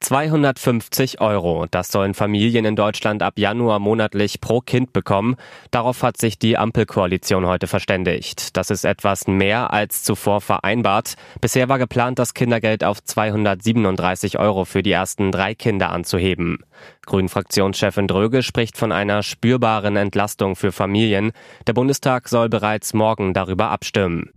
[0.00, 5.36] 250 Euro, das sollen Familien in Deutschland ab Januar monatlich pro Kind bekommen.
[5.70, 8.56] Darauf hat sich die Ampelkoalition heute verständigt.
[8.56, 11.14] Das ist etwas mehr als zuvor vereinbart.
[11.40, 16.58] Bisher war geplant, das Kindergeld auf 237 Euro für die ersten drei Kinder anzuheben.
[17.06, 21.32] Grünen-Fraktionschefin Dröge spricht von einer spürbaren Entlastung für Familien.
[21.66, 24.30] Der Bundestag soll bereits morgen darüber abstimmen.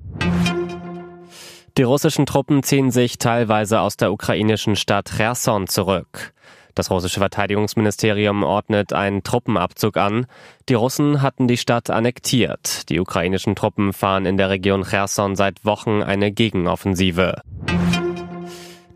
[1.78, 6.34] Die russischen Truppen ziehen sich teilweise aus der ukrainischen Stadt Cherson zurück.
[6.76, 10.28] Das russische Verteidigungsministerium ordnet einen Truppenabzug an.
[10.70, 12.90] Die Russen hatten die Stadt annektiert.
[12.90, 17.42] Die ukrainischen Truppen fahren in der Region Cherson seit Wochen eine Gegenoffensive.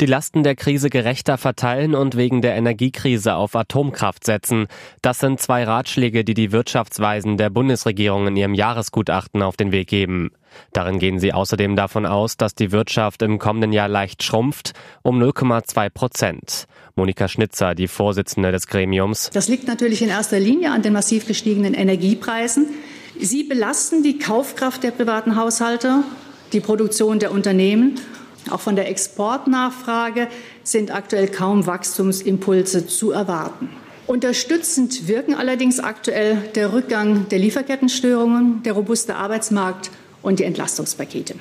[0.03, 4.67] Die Lasten der Krise gerechter verteilen und wegen der Energiekrise auf Atomkraft setzen.
[5.01, 9.87] Das sind zwei Ratschläge, die die Wirtschaftsweisen der Bundesregierung in ihrem Jahresgutachten auf den Weg
[9.87, 10.31] geben.
[10.73, 15.23] Darin gehen sie außerdem davon aus, dass die Wirtschaft im kommenden Jahr leicht schrumpft, um
[15.23, 16.65] 0,2 Prozent.
[16.95, 19.29] Monika Schnitzer, die Vorsitzende des Gremiums.
[19.31, 22.67] Das liegt natürlich in erster Linie an den massiv gestiegenen Energiepreisen.
[23.21, 26.03] Sie belasten die Kaufkraft der privaten Haushalte,
[26.51, 28.01] die Produktion der Unternehmen.
[28.49, 30.27] Auch von der Exportnachfrage
[30.63, 33.69] sind aktuell kaum Wachstumsimpulse zu erwarten.
[34.05, 39.91] Unterstützend wirken allerdings aktuell der Rückgang der Lieferkettenstörungen, der robuste Arbeitsmarkt
[40.21, 41.35] und die Entlastungspakete.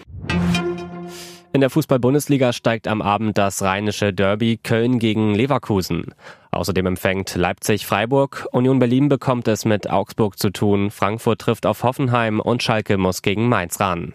[1.54, 6.14] In der Fußball-Bundesliga steigt am Abend das rheinische Derby Köln gegen Leverkusen.
[6.50, 11.82] Außerdem empfängt Leipzig Freiburg, Union Berlin bekommt es mit Augsburg zu tun, Frankfurt trifft auf
[11.82, 14.14] Hoffenheim und Schalke muss gegen Mainz ran.